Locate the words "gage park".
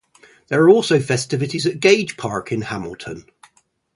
1.79-2.51